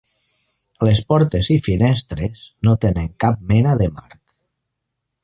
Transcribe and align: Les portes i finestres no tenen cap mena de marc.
Les 0.87 1.01
portes 1.11 1.49
i 1.55 1.57
finestres 1.67 2.41
no 2.69 2.75
tenen 2.87 3.13
cap 3.25 3.45
mena 3.53 3.77
de 3.83 3.91
marc. 3.99 4.19